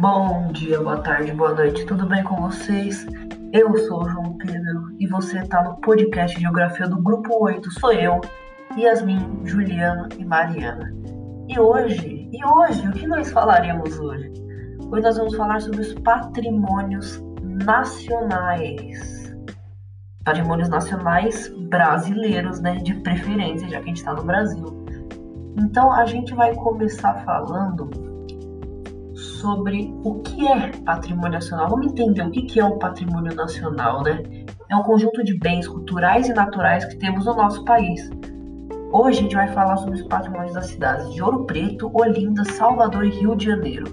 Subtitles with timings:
[0.00, 3.04] Bom dia, boa tarde, boa noite, tudo bem com vocês?
[3.52, 7.68] Eu sou o João Pedro e você está no podcast Geografia do Grupo 8.
[7.80, 8.20] Sou eu,
[8.76, 10.94] Yasmin, Juliana e Mariana.
[11.48, 14.32] E hoje, e hoje, o que nós falaremos hoje?
[14.88, 19.36] Hoje nós vamos falar sobre os patrimônios nacionais.
[20.24, 22.76] Patrimônios nacionais brasileiros, né?
[22.76, 24.64] De preferência, já que a gente está no Brasil.
[25.56, 28.07] Então a gente vai começar falando
[29.38, 31.68] sobre o que é patrimônio nacional.
[31.68, 34.22] Vamos entender o que é um patrimônio nacional, né?
[34.68, 38.10] É um conjunto de bens culturais e naturais que temos no nosso país.
[38.92, 43.04] Hoje a gente vai falar sobre os patrimônios das cidades de Ouro Preto, Olinda, Salvador
[43.04, 43.86] e Rio de Janeiro.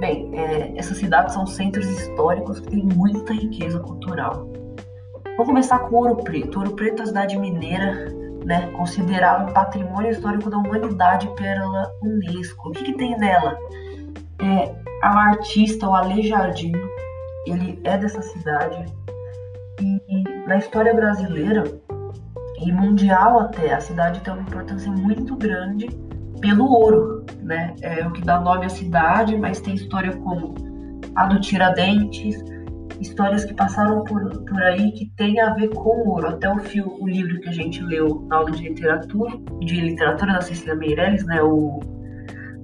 [0.00, 4.48] Bem, é, essas cidades são centros históricos que têm muita riqueza cultural.
[5.24, 6.58] Vamos começar com Ouro Preto.
[6.58, 8.06] Ouro Preto é a cidade mineira,
[8.44, 12.68] né, considerada um patrimônio histórico da humanidade pela Unesco.
[12.68, 13.56] O que, que tem nela?
[14.40, 16.88] É, a artista, o Aleijadinho,
[17.46, 18.84] ele é dessa cidade.
[19.80, 21.64] E, e, na história brasileira
[22.60, 25.88] e mundial até, a cidade tem uma importância muito grande
[26.40, 27.74] pelo ouro, né?
[27.80, 30.54] É o que dá nome à cidade, mas tem história como
[31.14, 32.42] a do Tiradentes,
[33.00, 36.28] histórias que passaram por, por aí que tem a ver com ouro.
[36.28, 40.34] Até o, fio, o livro que a gente leu na aula de literatura, de literatura
[40.34, 41.42] da Cecília Meirelles, né?
[41.42, 41.80] O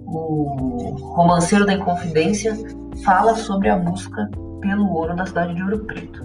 [0.07, 2.57] o romanceiro da Inconfidência
[3.05, 4.31] fala sobre a busca
[4.61, 6.25] pelo ouro na cidade de Ouro Preto.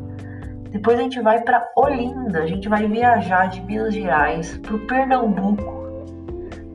[0.71, 4.79] Depois a gente vai para Olinda, a gente vai viajar de Minas Gerais para o
[4.85, 5.79] Pernambuco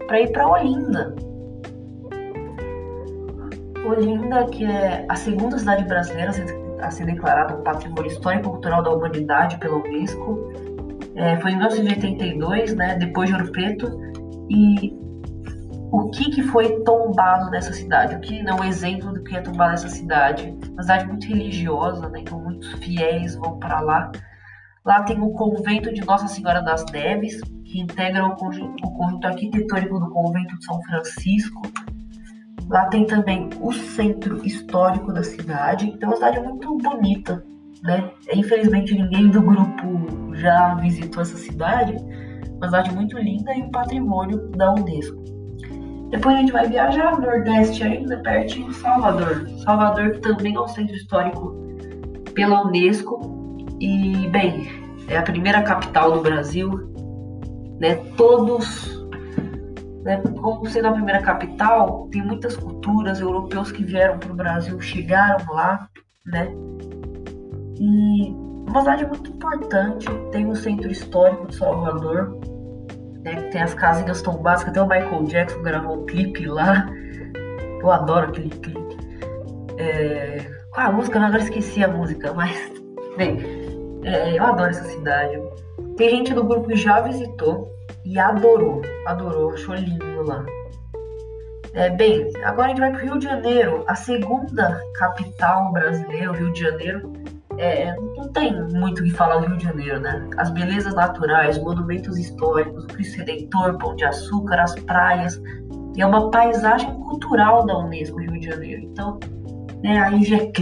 [0.06, 1.14] para ir para Olinda.
[3.86, 6.33] Olinda, que é a segunda cidade brasileira
[6.80, 10.52] a ser declarada um patrimônio histórico e cultural da humanidade pela Unesco,
[11.14, 14.00] é, foi em 1982, né, depois de Ouro Preto,
[14.50, 14.93] e
[16.14, 19.72] que, que foi tombado nessa cidade, o que não é exemplo do que é tombado
[19.72, 20.56] nessa cidade.
[20.70, 22.20] Uma cidade muito religiosa, né?
[22.20, 24.12] então muitos fiéis vão para lá.
[24.84, 29.27] Lá tem o convento de Nossa Senhora das Neves, que integra o conjunto, o conjunto
[29.27, 31.62] arquitetônico do convento de São Francisco.
[32.68, 37.44] Lá tem também o centro histórico da cidade, então é uma cidade muito bonita.
[37.83, 38.10] Né?
[38.33, 41.96] Infelizmente ninguém do grupo já visitou essa cidade,
[42.56, 45.24] uma cidade muito linda e um patrimônio da Unesco.
[46.14, 49.48] Depois a gente vai viajar no Nordeste ainda, pertinho de Salvador.
[49.64, 51.52] Salvador que também é um centro histórico
[52.35, 53.67] pela Unesco.
[53.80, 54.69] E, bem,
[55.08, 56.70] é a primeira capital do Brasil.
[57.80, 57.97] Né?
[58.17, 59.05] Todos,
[60.05, 64.81] né, como sendo a primeira capital, tem muitas culturas europeus que vieram para o Brasil,
[64.81, 65.89] chegaram lá,
[66.25, 66.55] né?
[67.81, 68.31] E
[68.69, 72.39] uma cidade muito importante, tem o centro histórico de Salvador,
[73.24, 73.48] né?
[73.51, 76.86] Tem as casinhas tombadas, que até o Michael Jackson gravou um clipe lá.
[77.80, 78.96] Eu adoro aquele clipe.
[79.79, 80.39] É...
[80.70, 81.18] Qual a música?
[81.18, 82.73] Eu agora esqueci a música, mas.
[83.17, 83.39] Bem,
[84.05, 85.40] é, eu adoro essa cidade.
[85.96, 87.73] Tem gente do grupo que já visitou
[88.05, 88.83] e adorou.
[89.07, 90.45] Adorou, achou lindo lá.
[91.74, 96.30] É, bem, agora a gente vai para o Rio de Janeiro, a segunda capital brasileira,
[96.30, 97.13] o Rio de Janeiro
[97.58, 100.28] é, não tem muito o que falar do Rio de Janeiro, né?
[100.36, 105.40] As belezas naturais, monumentos históricos, o Cristo Redentor, Pão de Açúcar, as praias.
[105.96, 108.82] É uma paisagem cultural da Unesco, Rio de Janeiro.
[108.82, 109.18] Então,
[109.82, 110.52] né, aí já é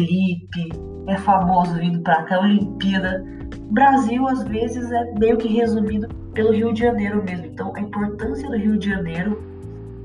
[1.08, 3.24] é famoso vindo para cá, Olimpíada.
[3.70, 7.46] O Brasil, às vezes, é meio que resumido pelo Rio de Janeiro mesmo.
[7.46, 9.42] Então, a importância do Rio de Janeiro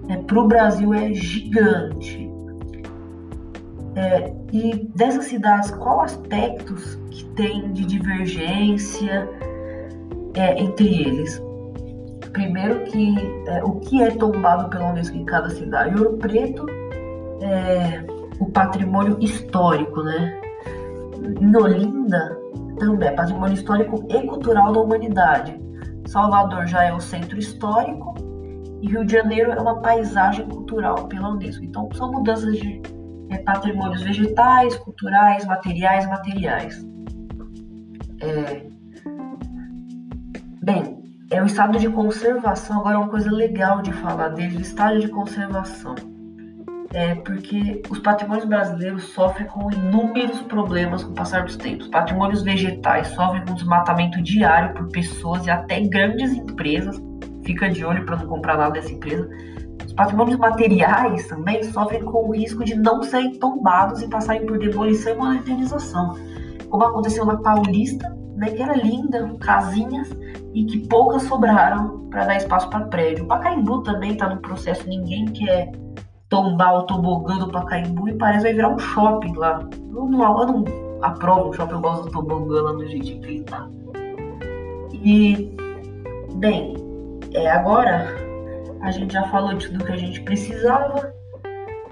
[0.10, 2.27] é, para o Brasil é gigante.
[3.98, 9.28] É, e dessas cidades, qual aspectos que tem de divergência
[10.36, 11.42] é, entre eles?
[12.32, 13.16] Primeiro que
[13.48, 15.98] é, o que é tombado pela Unesco em cada cidade.
[15.98, 16.68] Ouro Preto
[17.42, 18.06] é
[18.40, 20.40] o patrimônio histórico, né?
[21.42, 22.38] Em Olinda
[22.78, 25.60] também é patrimônio histórico e cultural da humanidade.
[26.06, 28.14] Salvador já é o centro histórico
[28.80, 31.66] e Rio de Janeiro é uma paisagem cultural pela Unesco.
[31.66, 32.80] Então são mudanças de
[33.30, 36.86] é, patrimônios vegetais, culturais, materiais, materiais.
[38.22, 38.62] É...
[40.62, 42.80] Bem, é o estado de conservação.
[42.80, 45.96] Agora, uma coisa legal de falar dele, o estado de conservação.
[46.94, 51.88] É porque os patrimônios brasileiros sofrem com inúmeros problemas com o passar dos tempos.
[51.90, 56.98] Patrimônios vegetais sofrem com desmatamento diário por pessoas e até grandes empresas.
[57.44, 59.30] Fica de olho para não comprar nada dessa empresa
[59.96, 65.14] patrimônios materiais também sofrem com o risco de não serem tombados e passarem por demolição
[65.14, 66.16] e modernização,
[66.70, 70.10] como aconteceu na Paulista, né, que era linda, casinhas,
[70.54, 73.26] e que poucas sobraram para dar espaço para prédio.
[73.26, 75.72] O Pacaembu também está no processo, ninguém quer
[76.30, 79.68] tombar o tobogã do Pacaembu e parece que vai virar um shopping lá.
[79.74, 80.66] Eu não, eu não
[81.02, 83.68] aprovo o shopping, eu gosto do tobogã lá no jeito que ele tá.
[84.94, 85.56] E,
[86.36, 86.76] bem,
[87.34, 88.27] é, agora
[88.82, 91.14] a gente já falou de tudo que a gente precisava.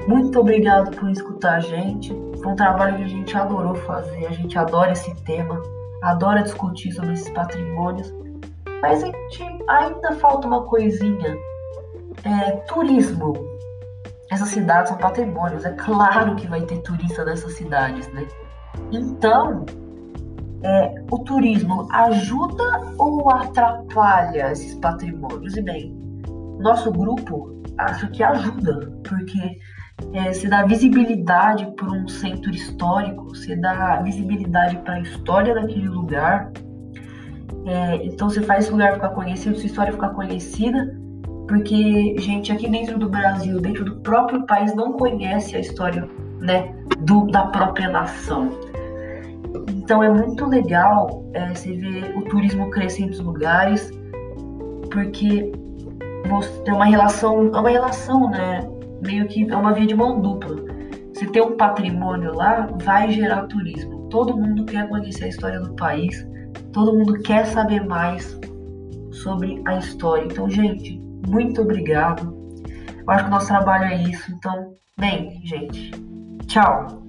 [0.07, 2.09] Muito obrigado por escutar a gente.
[2.41, 5.61] Foi um trabalho que a gente adorou fazer, a gente adora esse tema,
[6.03, 8.13] adora discutir sobre esses patrimônios.
[8.81, 11.35] Mas a gente ainda falta uma coisinha.
[12.23, 13.33] É, turismo.
[14.31, 15.65] Essas cidades são patrimônios.
[15.65, 18.27] É claro que vai ter turista nessas cidades, né?
[18.91, 19.65] Então,
[20.63, 25.55] é, o turismo ajuda ou atrapalha esses patrimônios?
[25.55, 26.04] E bem,
[26.59, 29.57] nosso grupo acho que ajuda, porque
[30.13, 35.87] é, você dá visibilidade para um centro histórico, você dá visibilidade para a história daquele
[35.87, 36.51] lugar.
[37.65, 40.95] É, então você faz esse lugar ficar conhecido, sua história ficar conhecida,
[41.47, 46.07] porque gente aqui dentro do Brasil, dentro do próprio país, não conhece a história
[46.39, 48.49] né, do, da própria nação.
[49.69, 53.91] Então é muito legal é, você ver o turismo crescer em lugares,
[54.91, 55.51] porque
[56.63, 58.67] tem uma relação, é uma relação, né?
[59.05, 60.55] meio que é uma via de mão dupla.
[61.13, 64.07] Se tem um patrimônio lá, vai gerar turismo.
[64.09, 66.27] Todo mundo quer conhecer a história do país,
[66.73, 68.37] todo mundo quer saber mais
[69.11, 70.25] sobre a história.
[70.25, 72.35] Então, gente, muito obrigado.
[72.97, 74.31] Eu acho que o nosso trabalho é isso.
[74.31, 75.91] Então, bem, gente,
[76.47, 77.01] tchau.